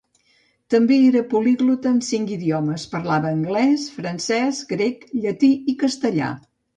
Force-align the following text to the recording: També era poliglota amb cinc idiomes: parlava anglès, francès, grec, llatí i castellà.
També 0.73 0.95
era 1.09 1.19
poliglota 1.33 1.91
amb 1.95 2.05
cinc 2.07 2.31
idiomes: 2.35 2.85
parlava 2.93 3.29
anglès, 3.37 3.83
francès, 3.99 4.63
grec, 4.73 5.05
llatí 5.27 5.51
i 5.73 5.77
castellà. 5.85 6.31